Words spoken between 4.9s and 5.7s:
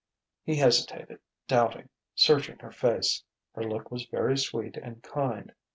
kind.